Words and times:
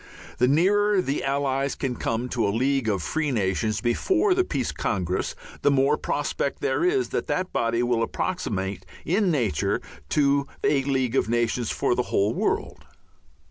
The 0.39 0.47
nearer 0.47 0.99
the 0.99 1.23
Allies 1.23 1.75
can 1.75 1.95
come 1.95 2.27
to 2.29 2.47
a 2.47 2.49
League 2.49 2.89
of 2.89 3.03
Free 3.03 3.29
Nations 3.29 3.81
before 3.81 4.33
the 4.33 4.43
Peace 4.43 4.71
Congress 4.71 5.35
the 5.61 5.69
more 5.69 5.95
prospect 5.95 6.59
there 6.59 6.83
is 6.83 7.09
that 7.09 7.27
that 7.27 7.53
body 7.53 7.83
will 7.83 8.01
approximate 8.01 8.83
in 9.05 9.29
nature 9.29 9.79
to 10.09 10.47
a 10.63 10.81
League 10.85 11.15
of 11.15 11.29
Nations 11.29 11.69
for 11.69 11.93
the 11.93 12.01
whole 12.09 12.33
world. 12.33 12.83